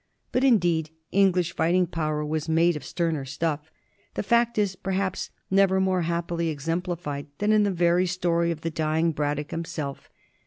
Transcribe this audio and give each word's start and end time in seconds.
But, 0.31 0.43
indeed, 0.43 0.89
English 1.11 1.55
fighting 1.55 1.85
power 1.85 2.25
was 2.25 2.49
made 2.49 2.75
of 2.75 2.83
sterner 2.83 3.23
stuff. 3.23 3.69
The 4.15 4.23
fact 4.23 4.57
is, 4.57 4.75
perhaps, 4.75 5.29
never 5.51 5.79
more 5.79 6.01
happily 6.01 6.49
exemplified 6.49 7.27
than 7.37 7.51
in 7.51 7.61
this 7.61 7.73
very 7.77 8.07
story 8.07 8.49
of 8.49 8.61
the 8.61 8.71
dying 8.71 9.11
Braddock 9.11 9.51
himself. 9.51 10.09